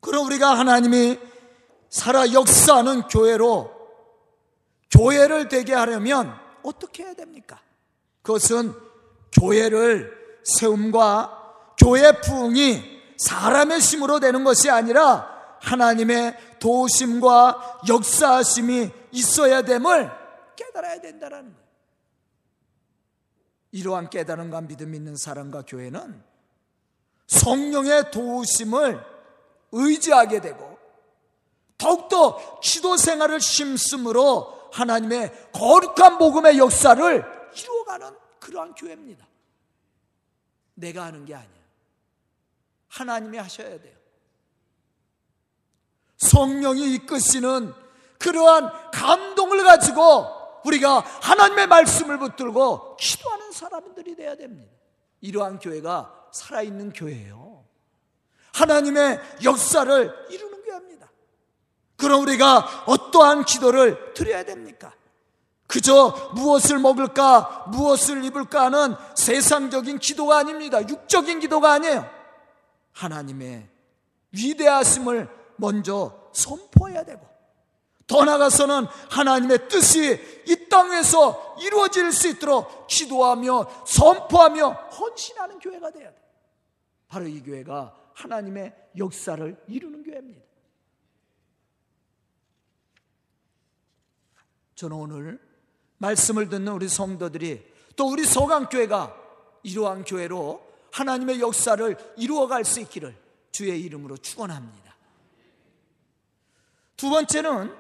그럼 0.02 0.26
우리가 0.28 0.58
하나님이 0.58 1.20
살아 1.90 2.32
역사하는 2.32 3.04
교회로 3.04 3.72
교회를 4.92 5.50
되게 5.50 5.74
하려면 5.74 6.34
어떻게 6.64 7.04
해야 7.04 7.14
됩니까? 7.14 7.60
그것은 8.22 8.74
교회를 9.32 10.42
세움과 10.44 11.74
교회 11.78 12.12
부흥이 12.22 13.00
사람의 13.18 13.80
힘으로 13.80 14.20
되는 14.20 14.44
것이 14.44 14.70
아니라 14.70 15.58
하나님의 15.62 16.38
도심과 16.60 17.82
역사하심이 17.88 18.92
있어야 19.12 19.62
됨을 19.62 20.12
깨달아야 20.56 21.02
된다는 21.02 21.54
거예요. 21.54 21.70
이러한 23.72 24.10
깨달음과 24.10 24.62
믿음 24.62 24.96
있는 24.96 25.16
사람과 25.16 25.64
교회는 25.68 26.24
성령의 27.28 28.12
도우심을 28.12 29.04
의지하게 29.72 30.42
되고 30.42 30.69
더욱더 31.80 32.60
기도 32.60 32.98
생활을 32.98 33.42
심씀으로 33.42 34.70
하나님의 34.72 35.52
거룩한 35.54 36.20
복음의 36.20 36.60
역사를 36.60 37.26
이루어가는 37.56 38.16
그러한 38.40 38.76
교회입니다. 38.76 39.28
내가 40.76 41.06
하는 41.06 41.26
게 41.26 41.34
아니야. 41.34 41.50
하나님이 42.90 43.38
하셔야 43.38 43.80
돼요. 43.80 43.98
성령이 46.18 46.94
이끄시는 46.96 47.74
그러한 48.20 48.92
감동을 48.92 49.64
가지고 49.64 50.28
우리가 50.66 51.00
하나님의 51.00 51.68
말씀을 51.68 52.20
붙들고 52.20 52.98
기도하는 52.98 53.52
사람들이 53.54 54.16
되어야 54.16 54.36
됩니다. 54.36 54.74
이러한 55.22 55.60
교회가 55.60 56.28
살아있는 56.34 56.92
교회예요. 56.92 57.66
하나님의 58.54 59.20
역사를 59.44 60.28
교회입니다. 60.30 60.49
그럼 62.00 62.22
우리가 62.22 62.86
어떠한 62.86 63.44
기도를 63.46 64.14
드려야 64.14 64.44
됩니까? 64.44 64.94
그저 65.68 66.32
무엇을 66.34 66.80
먹을까, 66.80 67.66
무엇을 67.68 68.24
입을까 68.24 68.66
하는 68.66 68.96
세상적인 69.16 70.00
기도가 70.00 70.40
아닙니다. 70.40 70.82
육적인 70.82 71.40
기도가 71.40 71.74
아니에요. 71.74 72.10
하나님의 72.94 73.68
위대하심을 74.32 75.30
먼저 75.58 76.32
선포해야 76.34 77.04
되고 77.04 77.28
더 78.08 78.26
나아가서는 78.26 78.88
하나님의 79.12 79.68
뜻이 79.68 80.20
이 80.48 80.70
땅에서 80.70 81.58
이루어질 81.62 82.12
수 82.12 82.30
있도록 82.30 82.88
기도하며 82.88 83.84
선포하며 83.86 84.70
헌신하는 84.70 85.60
교회가 85.60 85.92
돼야 85.92 86.10
돼. 86.10 86.18
바로 87.08 87.28
이 87.28 87.44
교회가 87.44 87.96
하나님의 88.16 88.74
역사를 88.98 89.64
이루는 89.68 90.04
교회입니다. 90.04 90.49
저는 94.80 94.96
오늘 94.96 95.40
말씀을 95.98 96.48
듣는 96.48 96.72
우리 96.72 96.88
성도들이 96.88 97.70
또 97.98 98.10
우리 98.10 98.24
서강교회가 98.24 99.14
이러한 99.64 100.06
교회로 100.06 100.66
하나님의 100.94 101.42
역사를 101.42 101.98
이루어갈 102.16 102.64
수 102.64 102.80
있기를 102.80 103.14
주의 103.52 103.82
이름으로 103.82 104.16
축원합니다. 104.16 104.96
두 106.96 107.10
번째는 107.10 107.76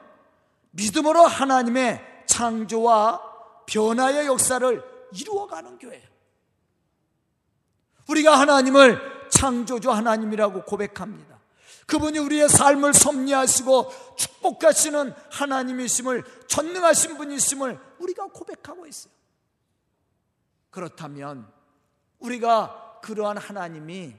믿음으로 0.71 1.21
하나님의 1.21 2.23
창조와 2.25 3.21
변화의 3.65 4.27
역사를 4.27 4.83
이루어가는 5.13 5.79
교회예요. 5.79 6.07
우리가 8.09 8.37
하나님을 8.41 9.29
창조주 9.29 9.89
하나님이라고 9.89 10.63
고백합니다. 10.65 11.28
그분이 11.89 12.19
우리의 12.19 12.49
삶을 12.49 12.93
섭리하시고 12.93 14.15
축복하시는 14.15 15.11
하나님이심을 15.31 16.23
전능하신 16.47 17.17
분이심을 17.17 17.79
우리가 17.97 18.27
고백하고 18.27 18.85
있어요. 18.85 19.11
그렇다면 20.69 21.51
우리가 22.19 22.99
그러한 23.01 23.37
하나님이 23.37 24.15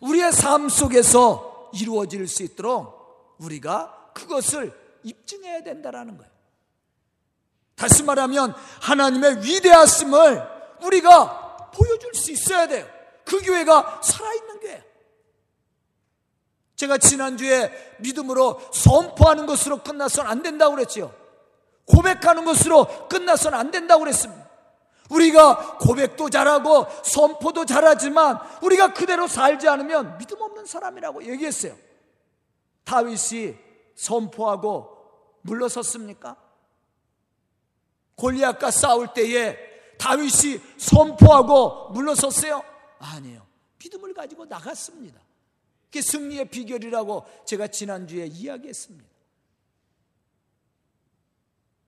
우리의 0.00 0.30
삶 0.30 0.68
속에서 0.68 1.70
이루어질 1.72 2.28
수 2.28 2.42
있도록 2.42 3.36
우리가 3.38 4.10
그것을 4.14 4.78
입증해야 5.04 5.62
된다라는 5.62 6.18
거예요. 6.18 6.30
다시 7.76 8.02
말하면 8.02 8.54
하나님의 8.82 9.42
위대하심을 9.42 10.42
우리가 10.82 11.70
보여줄 11.72 12.14
수 12.14 12.30
있어야 12.30 12.68
돼요. 12.68 12.86
그 13.24 13.40
교회가 13.40 14.02
살아있는 14.02 14.60
교회. 14.60 14.95
제가 16.76 16.98
지난주에 16.98 17.96
믿음으로 17.98 18.60
선포하는 18.72 19.46
것으로 19.46 19.82
끝나서는 19.82 20.30
안 20.30 20.42
된다고 20.42 20.74
그랬지요. 20.74 21.12
고백하는 21.86 22.44
것으로 22.44 23.08
끝나서는 23.08 23.58
안 23.58 23.70
된다고 23.70 24.00
그랬습니다. 24.00 24.46
우리가 25.10 25.78
고백도 25.78 26.30
잘하고 26.30 26.86
선포도 27.04 27.64
잘하지만 27.64 28.38
우리가 28.62 28.92
그대로 28.92 29.26
살지 29.28 29.68
않으면 29.68 30.18
믿음 30.18 30.40
없는 30.40 30.66
사람이라고 30.66 31.24
얘기했어요. 31.24 31.76
다윗이 32.84 33.54
선포하고 33.94 34.96
물러섰습니까? 35.42 36.36
골리앗과 38.16 38.70
싸울 38.70 39.08
때에 39.14 39.56
다윗이 39.98 40.60
선포하고 40.76 41.90
물러섰어요? 41.90 42.62
아니에요. 42.98 43.46
믿음을 43.78 44.12
가지고 44.12 44.44
나갔습니다. 44.46 45.20
그게 45.96 46.02
승리의 46.02 46.50
비결이라고 46.50 47.24
제가 47.46 47.68
지난주에 47.68 48.26
이야기했습니다. 48.26 49.08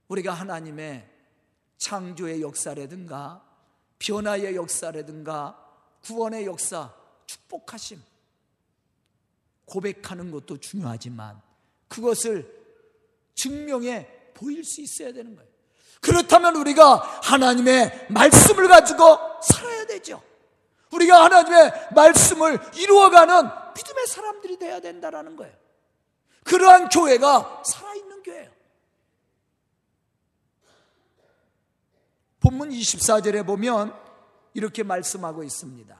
우리가 0.09 0.33
하나님의 0.33 1.07
창조의 1.77 2.40
역사라든가 2.40 3.44
변화의 3.99 4.57
역사라든가 4.57 5.62
구원의 6.05 6.47
역사, 6.47 6.94
축복하심 7.27 8.01
고백하는 9.66 10.31
것도 10.31 10.57
중요하지만 10.57 11.42
그것을 11.88 12.51
증명해 13.35 14.33
보일 14.33 14.64
수 14.64 14.81
있어야 14.81 15.12
되는 15.12 15.37
거예요. 15.37 15.51
그렇다면 16.01 16.57
우리가 16.57 17.21
하나님의 17.25 18.07
말씀을 18.09 18.68
가지고 18.68 19.18
살아야 19.42 19.85
되죠. 19.85 20.23
우리가 20.92 21.25
하나님의 21.25 21.90
말씀을 21.94 22.59
이루어가는 22.75 23.67
믿음의 23.79 24.07
사람들이 24.07 24.59
되어야 24.59 24.81
된다는 24.81 25.37
거예요. 25.37 25.55
그러한 26.45 26.88
교회가 26.88 27.62
살아있는 27.64 28.23
교회예요. 28.23 28.51
본문 32.41 32.71
24절에 32.71 33.47
보면 33.47 33.95
이렇게 34.55 34.83
말씀하고 34.83 35.43
있습니다. 35.43 35.97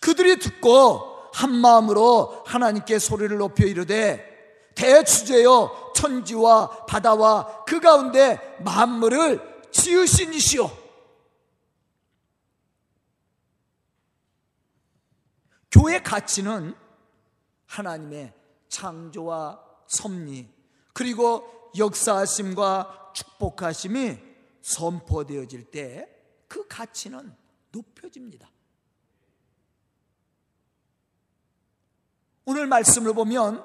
그들이 0.00 0.38
듣고 0.38 1.30
한 1.32 1.50
마음으로 1.50 2.44
하나님께 2.46 2.98
소리를 2.98 3.36
높여 3.38 3.64
이르되 3.64 4.30
대주제여 4.74 5.92
천지와 5.94 6.86
바다와 6.86 7.64
그 7.64 7.80
가운데 7.80 8.56
만물을 8.60 9.70
지으신 9.70 10.34
이시오. 10.34 10.70
교회 15.70 16.02
가치는 16.02 16.81
하나님의 17.72 18.32
창조와 18.68 19.60
섭리 19.86 20.48
그리고 20.92 21.70
역사하심과 21.76 23.12
축복하심이 23.14 24.18
선포되어질 24.62 25.70
때 25.70 26.12
그 26.52 26.68
가치는 26.68 27.34
높여집니다. 27.70 28.46
오늘 32.44 32.66
말씀을 32.66 33.14
보면 33.14 33.64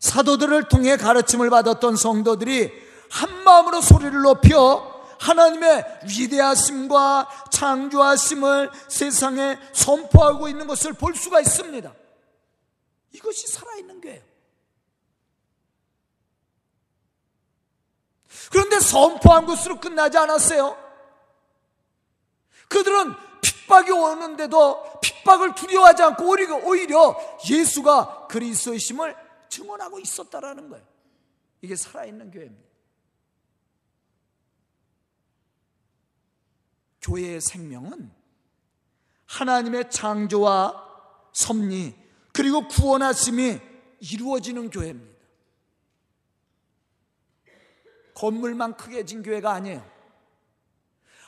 사도들을 0.00 0.68
통해 0.68 0.96
가르침을 0.96 1.48
받았던 1.48 1.94
성도들이 1.94 2.72
한 3.08 3.44
마음으로 3.44 3.80
소리를 3.80 4.20
높여 4.20 5.06
하나님의 5.20 6.00
위대하심과 6.08 7.28
창조하심을 7.52 8.72
세상에 8.88 9.56
선포하고 9.72 10.48
있는 10.48 10.66
것을 10.66 10.92
볼 10.92 11.14
수가 11.14 11.40
있습니다. 11.40 11.94
이것이 13.12 13.46
살아있는 13.48 14.00
거예요. 14.00 14.22
그런데 18.50 18.80
선포한 18.80 19.46
것으로 19.46 19.80
끝나지 19.80 20.16
않았어요. 20.18 20.76
그들은 22.68 23.14
핍박이 23.40 23.90
오는데도 23.90 25.00
핍박을 25.00 25.54
두려워하지 25.54 26.02
않고 26.02 26.24
오히려 26.64 27.16
예수가 27.48 28.26
그리스도이심을 28.28 29.16
증언하고 29.48 29.98
있었다라는 30.00 30.68
거예요. 30.68 30.86
이게 31.60 31.76
살아있는 31.76 32.30
교회입니다. 32.30 32.68
교회의 37.02 37.40
생명은 37.40 38.12
하나님의 39.26 39.90
창조와 39.90 40.86
섭리 41.32 41.94
그리고 42.38 42.68
구원하심이 42.68 43.58
이루어지는 43.98 44.70
교회입니다. 44.70 45.18
건물만 48.14 48.76
크게 48.76 49.04
진 49.04 49.24
교회가 49.24 49.50
아니에요. 49.54 49.84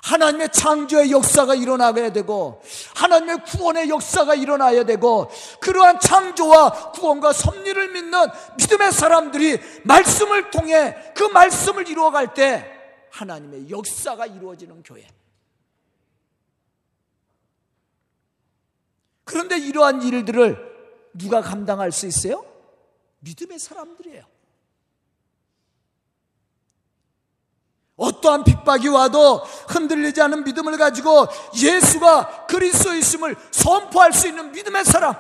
하나님의 0.05 0.53
창조의 0.53 1.11
역사가 1.11 1.57
일어나야 1.57 2.13
되고 2.13 2.63
하나님의 2.95 3.43
구원의 3.43 3.89
역사가 3.89 4.37
일어나야 4.37 4.85
되고 4.85 5.29
그러한 5.61 5.99
창조와 5.99 6.93
구원과 6.93 7.33
섭리를 7.33 7.93
믿는 7.93 8.29
믿음의 8.59 8.93
사람들이 8.93 9.59
말씀을 9.83 10.53
통해 10.53 10.95
그 11.17 11.25
말씀을 11.25 11.89
이루어갈 11.89 12.35
때 12.35 12.71
하나님의 13.11 13.69
역사가 13.69 14.27
이루어지는 14.27 14.85
교회. 14.85 15.09
그런데 19.25 19.59
이러한 19.59 20.03
일들을 20.03 20.70
누가 21.13 21.41
감당할 21.41 21.93
수 21.93 22.07
있어요? 22.07 22.45
믿음의 23.21 23.59
사람들이에요. 23.59 24.25
어떠한 27.97 28.45
핍박이 28.45 28.89
와도 28.89 29.37
흔들리지 29.69 30.23
않은 30.23 30.45
믿음을 30.45 30.79
가지고 30.79 31.27
예수가 31.55 32.47
그리스도이심을 32.47 33.37
선포할 33.51 34.15
수 34.15 34.27
있는 34.27 34.53
믿음의 34.53 34.87
사람. 34.87 35.15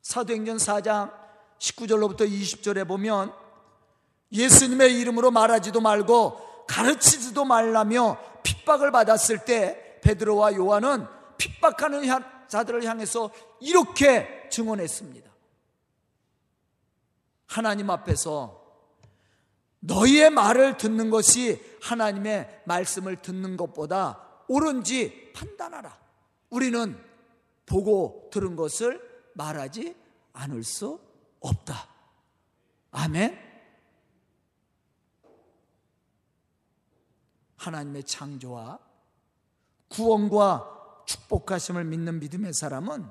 사도행전 0.00 0.56
4장 0.56 1.12
19절로부터 1.58 2.20
20절에 2.20 2.88
보면 2.88 3.34
예수님의 4.32 4.98
이름으로 4.98 5.30
말하지도 5.30 5.80
말고 5.80 6.66
가르치지도 6.66 7.44
말라며 7.44 8.16
핍박을 8.42 8.90
받았을 8.92 9.44
때 9.44 10.00
베드로와 10.02 10.54
요한은 10.54 11.06
핍박하는 11.44 12.02
자들을 12.48 12.84
향해서 12.84 13.30
이렇게 13.60 14.48
증언했습니다. 14.50 15.30
하나님 17.46 17.90
앞에서 17.90 18.62
너희의 19.80 20.30
말을 20.30 20.78
듣는 20.78 21.10
것이 21.10 21.62
하나님의 21.82 22.62
말씀을 22.64 23.16
듣는 23.20 23.56
것보다 23.56 24.42
옳은지 24.48 25.32
판단하라. 25.34 25.98
우리는 26.48 26.98
보고 27.66 28.28
들은 28.32 28.56
것을 28.56 29.00
말하지 29.34 29.94
않을 30.32 30.64
수 30.64 30.98
없다. 31.40 31.88
아멘. 32.92 33.38
하나님의 37.56 38.04
창조와 38.04 38.78
구원과 39.88 40.73
축복하심을 41.06 41.84
믿는 41.84 42.20
믿음의 42.20 42.52
사람은 42.54 43.10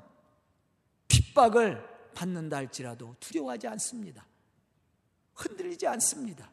핍박을 1.08 1.94
받는다 2.14 2.58
할지라도 2.58 3.16
두려워하지 3.20 3.68
않습니다. 3.68 4.26
흔들리지 5.36 5.88
않습니다. 5.88 6.52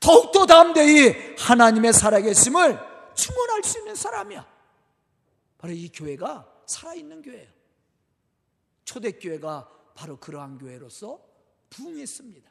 더욱더 0.00 0.46
담대히 0.46 1.36
하나님의 1.38 1.92
살아계심을 1.92 2.78
증언할 3.14 3.64
수 3.64 3.78
있는 3.78 3.94
사람이야. 3.94 4.46
바로 5.56 5.72
이 5.72 5.88
교회가 5.88 6.62
살아있는 6.66 7.22
교회예요. 7.22 7.48
초대교회가 8.84 9.70
바로 9.94 10.18
그러한 10.18 10.58
교회로서 10.58 11.20
부흥했습니다. 11.70 12.48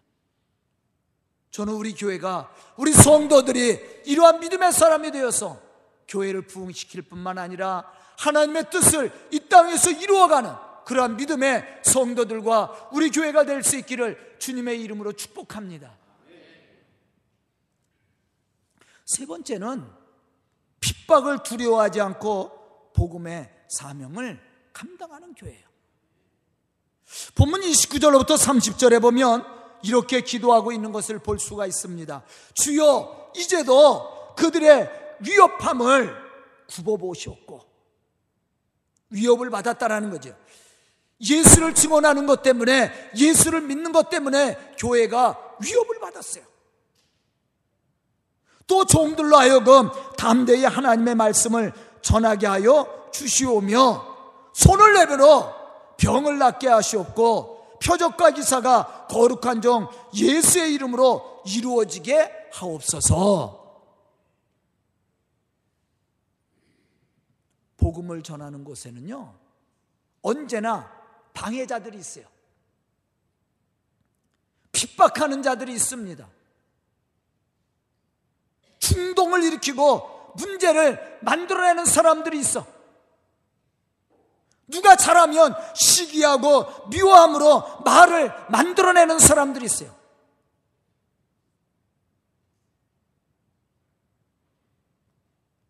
저는 1.52 1.74
우리 1.74 1.94
교회가 1.94 2.54
우리 2.78 2.94
성도들이 2.94 4.04
이러한 4.06 4.40
믿음의 4.40 4.74
사람이 4.74 5.12
되어서 5.12 5.67
교회를 6.08 6.44
부흥시킬 6.44 7.04
뿐만 7.04 7.38
아니라 7.38 7.92
하나님의 8.18 8.70
뜻을 8.70 9.12
이 9.32 9.40
땅에서 9.48 9.92
이루어가는 9.92 10.52
그러한 10.86 11.18
믿음의 11.18 11.82
성도들과 11.84 12.90
우리 12.94 13.10
교회가 13.12 13.44
될 13.46 13.62
수 13.64 13.76
있기를 13.78 14.38
주님의 14.40 14.82
이름으로 14.82 15.12
축복합니다. 15.14 15.98
세 19.06 19.26
번째는 19.26 19.86
핍박을 20.80 21.44
두려워하지 21.44 22.02
않고 22.02 22.92
복음의 22.94 23.50
사명을 23.70 24.40
감당하는 24.74 25.34
교회예요. 25.34 25.68
본문 27.36 27.62
29절로부터 27.62 28.38
30절에 28.38 29.02
보면 29.02 29.46
이렇게 29.84 30.22
기도하고 30.22 30.72
있는 30.72 30.92
것을 30.92 31.20
볼 31.20 31.40
수가 31.40 31.66
있습니다. 31.66 32.24
주여, 32.54 33.32
이제도 33.36 34.36
그들의 34.36 35.07
위협함을 35.20 36.16
굽어보셨고 36.70 37.62
위협을 39.10 39.50
받았다라는 39.50 40.10
거죠. 40.12 40.36
예수를 41.20 41.74
증언하는 41.74 42.28
것 42.28 42.44
때문에 42.44 42.92
예수를 43.16 43.62
믿는 43.62 43.92
것 43.92 44.10
때문에 44.10 44.76
교회가 44.78 45.56
위협을 45.60 46.00
받았어요. 46.00 46.44
또 48.68 48.86
종들로 48.86 49.38
하여금 49.38 49.90
담대히 50.18 50.66
하나님의 50.66 51.16
말씀을 51.16 51.74
전하게 52.02 52.48
하여 52.48 53.10
주시오며 53.12 54.18
손을 54.54 54.94
내밀어 54.94 55.56
병을 55.98 56.38
낫게 56.38 56.68
하시옵고 56.68 57.80
표적과 57.84 58.32
기사가 58.32 59.08
거룩한 59.10 59.62
종 59.62 59.88
예수의 60.14 60.74
이름으로 60.74 61.44
이루어지게 61.46 62.50
하옵소서. 62.52 63.67
복음을 67.78 68.24
전하는 68.24 68.64
곳에는요, 68.64 69.34
언제나 70.22 70.92
방해자들이 71.34 71.98
있어요. 71.98 72.26
핍박하는 74.72 75.42
자들이 75.42 75.74
있습니다. 75.74 76.28
충동을 78.80 79.44
일으키고 79.44 80.34
문제를 80.36 81.20
만들어내는 81.22 81.86
사람들이 81.86 82.40
있어. 82.40 82.66
누가 84.68 84.96
잘하면 84.96 85.56
시기하고 85.76 86.90
미워함으로 86.90 87.82
말을 87.86 88.32
만들어내는 88.50 89.18
사람들이 89.20 89.66
있어요. 89.66 89.96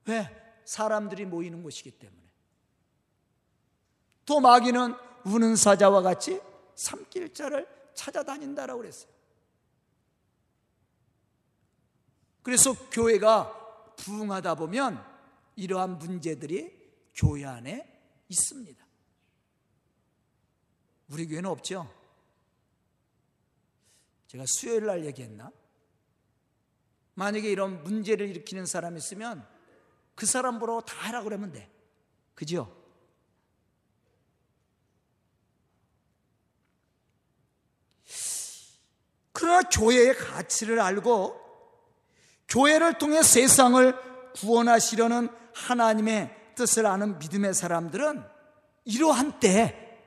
왜? 0.05 0.46
사람들이 0.67 1.25
모이는 1.25 1.63
곳이기 1.63 1.91
때문에. 1.91 2.27
또 4.25 4.41
마귀는 4.41 4.93
우는 5.23 5.55
사자와 5.55 6.01
같이 6.01 6.41
삼킬자를 6.75 7.65
찾아다닌다라고 7.93 8.81
그랬어요. 8.81 9.11
그래서 12.43 12.73
교회가 12.89 13.95
부흥하다 13.95 14.55
보면 14.55 15.03
이러한 15.55 15.97
문제들이 15.99 16.77
교회 17.15 17.45
안에 17.45 18.01
있습니다. 18.27 18.85
우리 21.09 21.27
교회는 21.27 21.49
없죠? 21.49 21.89
제가 24.27 24.43
수요일 24.45 24.85
날 24.85 25.05
얘기했나? 25.05 25.49
만약에 27.13 27.49
이런 27.49 27.83
문제를 27.83 28.27
일으키는 28.27 28.65
사람이 28.65 28.97
있으면 28.97 29.56
그 30.17 30.25
사람 30.25 30.57
보러 30.57 30.81
다 30.81 30.95
하라 30.97 31.21
그러면 31.21 31.51
돼. 31.51 31.69
그죠? 32.33 32.75
그러나 39.31 39.61
교회의 39.69 40.15
가치를 40.15 40.79
알고 40.79 41.39
교회를 42.49 42.97
통해 42.97 43.21
세상을 43.21 43.95
구원하시려는 44.33 45.29
하나님의 45.53 46.35
뜻을 46.55 46.87
아는 46.87 47.19
믿음의 47.19 47.53
사람들은 47.53 48.23
이러한 48.85 49.39
때 49.39 49.99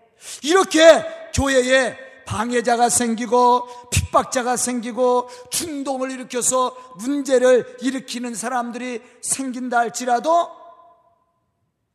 이렇게 0.43 1.31
교회에 1.33 1.97
방해자가 2.31 2.89
생기고 2.89 3.91
핍박자가 3.91 4.57
생기고 4.57 5.29
충동을 5.51 6.13
일으켜서 6.13 6.77
문제를 6.99 7.77
일으키는 7.81 8.37
사람들이 8.37 9.03
생긴다 9.21 9.79
할지라도 9.79 10.49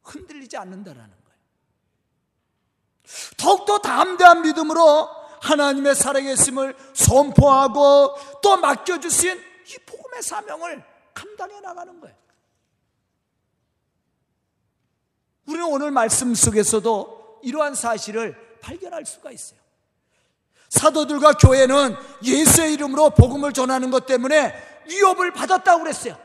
흔들리지 0.04 0.58
않는다라는 0.58 1.10
거예요. 1.10 1.40
더욱더 3.38 3.78
담대한 3.78 4.42
믿음으로 4.42 5.08
하나님의 5.40 5.96
살아계심을 5.96 6.76
선포하고 6.94 8.16
또 8.42 8.58
맡겨주신 8.58 9.38
이 9.38 9.78
복음의 9.86 10.22
사명을 10.22 10.84
감당해 11.14 11.62
나가는 11.62 11.98
거예요. 12.02 12.16
우리는 15.46 15.66
오늘 15.66 15.92
말씀 15.92 16.36
속에서도 16.36 17.40
이러한 17.44 17.74
사실을 17.74 18.60
발견할 18.60 19.06
수가 19.06 19.32
있어요. 19.32 19.65
사도들과 20.76 21.34
교회는 21.34 21.96
예수의 22.22 22.74
이름으로 22.74 23.12
복음을 23.12 23.54
전하는 23.54 23.92
것 23.92 24.06
때문에 24.06 24.54
위협을 24.88 25.32
받았다고 25.32 25.84
그랬어요. 25.84 26.18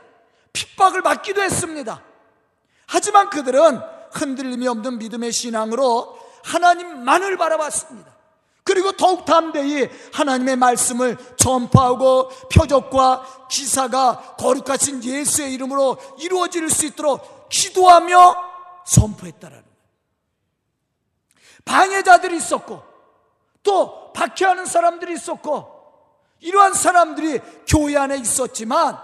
핍박을 0.51 1.01
받기도 1.01 1.41
했습니다. 1.41 2.03
하지만 2.85 3.29
그들은 3.29 3.79
흔들림이 4.11 4.67
없는 4.67 4.97
믿음의 4.97 5.31
신앙으로 5.31 6.19
하나님만을 6.43 7.37
바라봤습니다. 7.37 8.11
그리고 8.63 8.91
더욱 8.91 9.25
담대히 9.25 9.89
하나님의 10.13 10.57
말씀을 10.57 11.17
전파하고 11.37 12.29
표적과 12.53 13.47
기사가 13.49 14.35
거룩하신 14.37 15.03
예수의 15.03 15.53
이름으로 15.53 15.97
이루어질 16.19 16.69
수 16.69 16.85
있도록 16.85 17.49
기도하며 17.49 18.35
선포했다라는 18.85 19.63
거예요. 19.63 19.77
방해자들이 21.63 22.37
있었고 22.37 22.90
또 23.63 24.11
박해하는 24.13 24.65
사람들이 24.65 25.13
있었고 25.13 25.81
이러한 26.39 26.73
사람들이 26.73 27.39
교회 27.67 27.97
안에 27.97 28.17
있었지만 28.17 28.97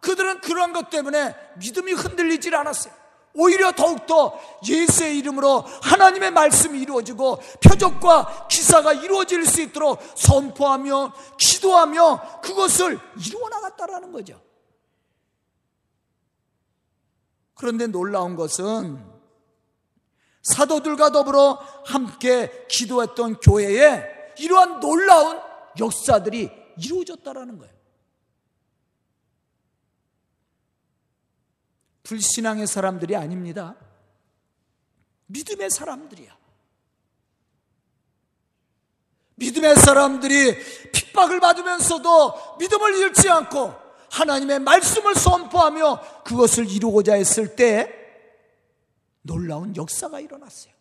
그들은 0.00 0.40
그런 0.40 0.72
것 0.72 0.90
때문에 0.90 1.34
믿음이 1.58 1.92
흔들리질 1.92 2.54
않았어요. 2.54 2.94
오히려 3.34 3.72
더욱더 3.72 4.38
예수의 4.66 5.18
이름으로 5.18 5.60
하나님의 5.82 6.30
말씀이 6.32 6.80
이루어지고 6.80 7.38
표적과 7.62 8.48
기사가 8.48 8.92
이루어질 8.92 9.46
수 9.46 9.60
있도록 9.60 10.00
선포하며 10.16 11.12
기도하며 11.38 12.40
그것을 12.42 12.98
이루어 13.26 13.48
나갔다라는 13.48 14.12
거죠. 14.12 14.40
그런데 17.54 17.86
놀라운 17.86 18.34
것은 18.36 19.17
사도들과 20.42 21.10
더불어 21.10 21.58
함께 21.84 22.66
기도했던 22.68 23.40
교회에 23.40 24.34
이러한 24.38 24.80
놀라운 24.80 25.40
역사들이 25.78 26.50
이루어졌다라는 26.78 27.58
거예요. 27.58 27.74
불신앙의 32.04 32.66
사람들이 32.66 33.16
아닙니다. 33.16 33.76
믿음의 35.26 35.70
사람들이야. 35.70 36.38
믿음의 39.34 39.76
사람들이 39.76 40.90
핍박을 40.92 41.38
받으면서도 41.40 42.56
믿음을 42.58 42.94
잃지 42.96 43.28
않고 43.28 43.74
하나님의 44.10 44.60
말씀을 44.60 45.14
선포하며 45.14 46.22
그것을 46.24 46.68
이루고자 46.68 47.14
했을 47.14 47.54
때 47.54 48.07
놀라운 49.22 49.74
역사가 49.76 50.20
일어났어요. 50.20 50.72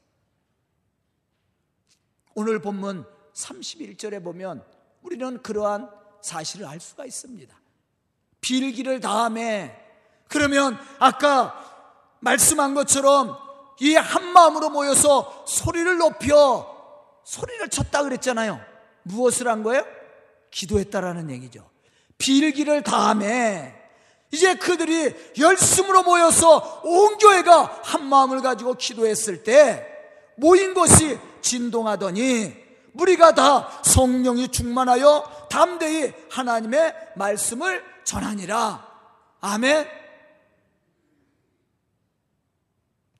오늘 2.35 2.59
본문 2.61 3.05
31절에 3.33 4.23
보면 4.23 4.63
우리는 5.01 5.41
그러한 5.41 5.89
사실을 6.21 6.65
알 6.65 6.79
수가 6.79 7.05
있습니다. 7.05 7.55
빌기를 8.41 8.99
다음에 8.99 9.75
그러면 10.27 10.77
아까 10.99 11.63
말씀한 12.19 12.73
것처럼 12.73 13.37
이 13.79 13.95
한 13.95 14.33
마음으로 14.33 14.69
모여서 14.71 15.45
소리를 15.47 15.97
높여 15.97 16.75
소리를 17.23 17.69
쳤다 17.69 18.03
그랬잖아요. 18.03 18.59
무엇을 19.03 19.47
한 19.47 19.61
거예요? 19.63 19.85
기도했다라는 20.49 21.29
얘기죠. 21.29 21.69
빌기를 22.17 22.81
다음에 22.81 23.76
이제 24.31 24.55
그들이 24.55 25.13
열심으로 25.39 26.03
모여서 26.03 26.81
온 26.83 27.17
교회가 27.17 27.81
한 27.83 28.05
마음을 28.05 28.41
가지고 28.41 28.73
기도했을 28.73 29.43
때 29.43 29.85
모인 30.35 30.73
것이 30.73 31.17
진동하더니 31.41 32.53
무리가 32.93 33.33
다 33.33 33.69
성령이 33.83 34.49
충만하여 34.49 35.47
담대히 35.49 36.13
하나님의 36.29 36.93
말씀을 37.15 37.83
전하니라. 38.03 38.85
아멘. 39.39 39.87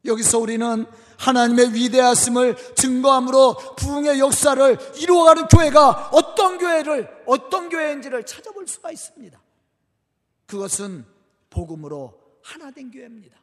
여기서 0.06 0.39
우리는 0.39 0.86
하나님의 1.17 1.74
위대하심을 1.74 2.76
증거함으로 2.76 3.76
부흥의 3.76 4.20
역사를 4.20 4.78
이루어가는 4.98 5.48
교회가 5.48 6.10
어떤 6.12 6.58
교회를 6.58 7.24
어떤 7.26 7.70
교회인지를 7.70 8.26
찾아볼 8.26 8.67
수가 8.67 8.91
있습니다. 8.91 9.39
그것은 10.48 11.06
복음으로 11.50 12.20
하나 12.42 12.72
된 12.72 12.90
교회입니다. 12.90 13.38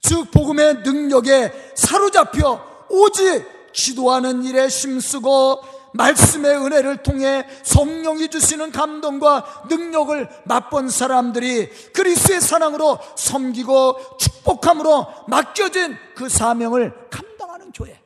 즉 0.00 0.30
복음의 0.30 0.82
능력에 0.84 1.74
사로잡혀 1.74 2.86
오직 2.88 3.44
기도하는 3.72 4.44
일에 4.44 4.68
힘쓰고 4.68 5.60
말씀의 5.94 6.56
은혜를 6.56 7.02
통해 7.02 7.46
성령이 7.64 8.28
주시는 8.28 8.72
감동과 8.72 9.66
능력을 9.68 10.28
맛본 10.44 10.88
사람들이 10.90 11.68
그리스의 11.92 12.40
사랑으로 12.40 12.98
섬기고 13.16 14.18
축복함으로 14.18 15.26
맡겨진 15.28 15.96
그 16.14 16.28
사명을 16.28 17.08
감당하는 17.10 17.72
교회. 17.72 18.00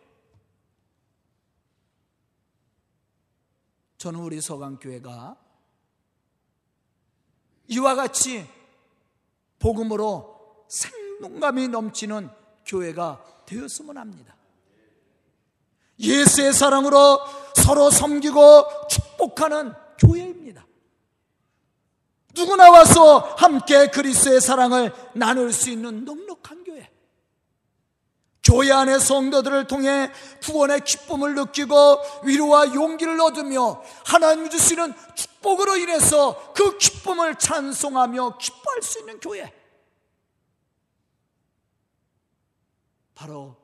저는 3.98 4.20
우리 4.20 4.40
서강교회가 4.40 5.36
이와 7.72 7.94
같이 7.94 8.46
복음으로 9.58 10.66
생동감이 10.68 11.68
넘치는 11.68 12.28
교회가 12.66 13.24
되었으면 13.46 13.96
합니다. 13.96 14.36
예수의 15.98 16.52
사랑으로 16.52 17.20
서로 17.54 17.90
섬기고 17.90 18.88
축복하는 18.88 19.72
교회입니다. 19.98 20.66
누구나 22.34 22.70
와서 22.70 23.18
함께 23.38 23.88
그리스의 23.88 24.40
사랑을 24.40 24.92
나눌 25.14 25.52
수 25.52 25.70
있는 25.70 26.04
넉넉한 26.04 26.64
교회. 26.64 26.90
교회 28.42 28.72
안의 28.72 28.98
성도들을 29.00 29.66
통해 29.66 30.10
구원의 30.42 30.80
기쁨을 30.80 31.34
느끼고 31.36 31.98
위로와 32.24 32.74
용기를 32.74 33.20
얻으며 33.20 33.82
하나님 34.04 34.50
주시는 34.50 34.92
축복으로 35.14 35.76
인해서 35.76 36.52
그 36.54 36.76
기쁨을 37.02 37.34
찬송하며 37.36 38.38
기뻐할 38.38 38.82
수 38.82 39.00
있는 39.00 39.18
교회. 39.18 39.52
바로 43.14 43.56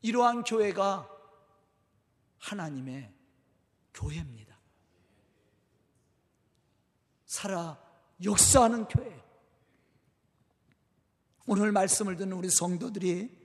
이러한 0.00 0.44
교회가 0.44 1.08
하나님의 2.38 3.12
교회입니다. 3.92 4.56
살아 7.26 7.78
역사하는 8.24 8.86
교회. 8.86 9.22
오늘 11.46 11.72
말씀을 11.72 12.16
듣는 12.16 12.36
우리 12.36 12.50
성도들이 12.50 13.36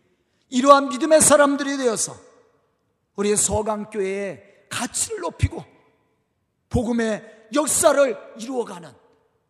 이러한 0.50 0.90
믿음의 0.90 1.22
사람들이 1.22 1.78
되어서 1.78 2.16
우리의 3.16 3.38
서강교회의 3.38 4.68
가치를 4.70 5.22
높이고 5.22 5.64
복음의 6.70 7.43
역사를 7.54 8.18
이루어가는 8.40 8.92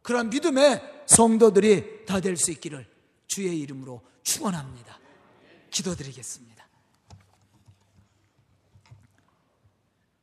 그런 0.01 0.29
믿음의 0.29 1.03
성도들이 1.05 2.05
다 2.05 2.19
될 2.19 2.35
수 2.35 2.51
있기를 2.51 2.85
주의 3.27 3.59
이름으로 3.59 4.01
축원합니다. 4.23 4.99
기도드리겠습니다. 5.69 6.67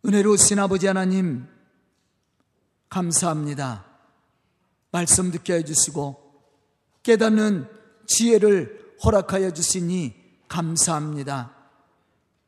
은혜로우신 0.04 0.58
아버지 0.58 0.86
하나님, 0.86 1.46
감사합니다. 2.88 3.84
말씀 4.90 5.30
듣게 5.30 5.54
해주시고, 5.54 6.42
깨닫는 7.02 7.68
지혜를 8.06 8.96
허락하여 9.04 9.52
주시니 9.52 10.14
감사합니다. 10.48 11.54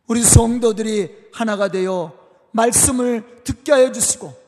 우리 0.09 0.23
성도들이 0.23 1.29
하나가 1.33 1.69
되어 1.69 2.19
말씀을 2.53 3.43
듣게 3.45 3.73
하여 3.73 3.93
주시고, 3.93 4.42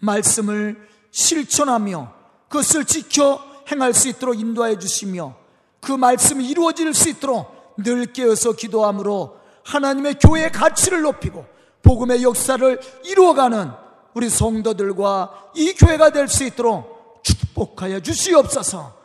말씀을 0.00 0.88
실천하며 1.10 2.12
그것을 2.48 2.84
지켜 2.84 3.40
행할 3.70 3.94
수 3.94 4.08
있도록 4.08 4.38
인도하여 4.38 4.78
주시며, 4.78 5.34
그 5.80 5.92
말씀이 5.92 6.46
이루어질 6.48 6.92
수 6.94 7.08
있도록 7.08 7.74
늘 7.78 8.12
깨어서 8.12 8.52
기도함으로 8.52 9.38
하나님의 9.64 10.14
교회의 10.14 10.52
가치를 10.52 11.02
높이고 11.02 11.46
복음의 11.82 12.22
역사를 12.22 12.80
이루어가는 13.04 13.70
우리 14.14 14.28
성도들과 14.28 15.52
이 15.54 15.72
교회가 15.74 16.10
될 16.10 16.28
수 16.28 16.44
있도록 16.44 17.22
축복하여 17.22 18.00
주시옵소서 18.00 18.98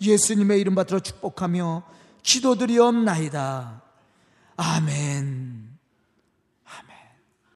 예수님의 0.00 0.60
이름 0.60 0.74
받들어 0.74 1.00
축복하며 1.00 1.82
기도드리옵나이다. 2.22 3.82
아멘. 4.56 5.61